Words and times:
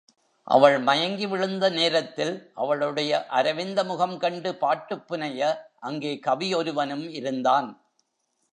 அவள் 0.47 0.79
மயங்கி 0.79 1.25
விழுந்த 1.25 1.69
நேரத்தில், 1.69 2.51
அவளுடைய 2.53 3.25
அரவிந்த 3.31 3.83
முகம் 3.83 4.17
கண்டு 4.17 4.55
பாட்டுப் 4.55 5.05
புனய 5.07 5.53
அங்கே 5.79 6.19
கவி 6.19 6.53
ஒருவனும் 6.53 7.09
இருந்தான். 7.11 7.69